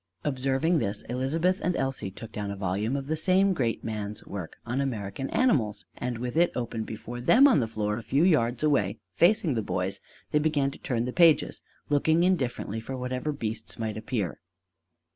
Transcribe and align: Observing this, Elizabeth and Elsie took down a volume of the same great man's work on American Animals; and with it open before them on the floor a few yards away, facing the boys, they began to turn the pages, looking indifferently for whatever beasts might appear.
Observing 0.23 0.79
this, 0.79 1.03
Elizabeth 1.09 1.61
and 1.63 1.75
Elsie 1.75 2.09
took 2.09 2.31
down 2.31 2.49
a 2.49 2.55
volume 2.55 2.95
of 2.95 3.05
the 3.05 3.15
same 3.15 3.53
great 3.53 3.83
man's 3.83 4.25
work 4.25 4.57
on 4.65 4.81
American 4.81 5.29
Animals; 5.29 5.85
and 5.95 6.17
with 6.17 6.35
it 6.35 6.49
open 6.55 6.83
before 6.83 7.21
them 7.21 7.47
on 7.47 7.59
the 7.59 7.67
floor 7.67 7.97
a 7.99 8.01
few 8.01 8.23
yards 8.23 8.63
away, 8.63 8.97
facing 9.13 9.53
the 9.53 9.61
boys, 9.61 10.01
they 10.31 10.39
began 10.39 10.71
to 10.71 10.79
turn 10.79 11.05
the 11.05 11.13
pages, 11.13 11.61
looking 11.89 12.23
indifferently 12.23 12.79
for 12.79 12.97
whatever 12.97 13.31
beasts 13.31 13.77
might 13.77 13.95
appear. 13.95 14.39